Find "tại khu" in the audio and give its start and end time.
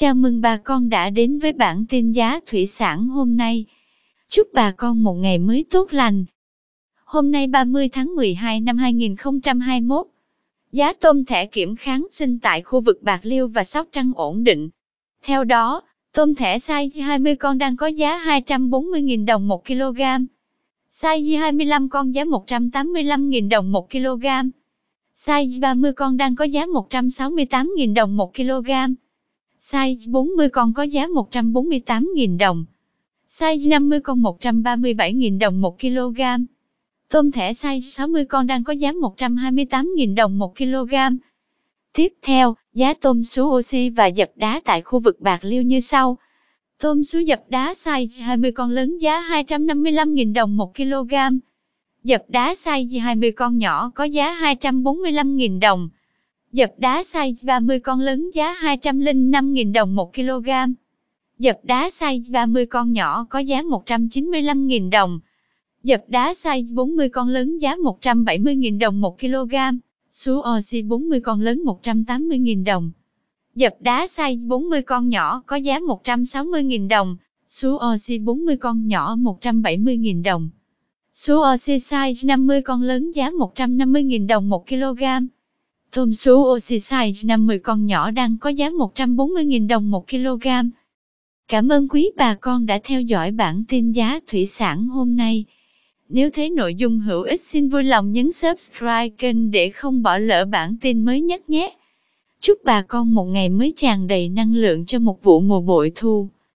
12.38-12.80, 44.64-45.00